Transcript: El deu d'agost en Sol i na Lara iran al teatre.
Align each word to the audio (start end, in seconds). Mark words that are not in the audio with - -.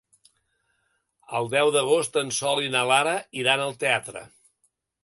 El 1.41 1.51
deu 1.51 1.69
d'agost 1.75 2.17
en 2.23 2.35
Sol 2.41 2.63
i 2.65 2.73
na 2.79 2.83
Lara 2.95 3.17
iran 3.45 3.67
al 3.69 3.79
teatre. 3.87 4.27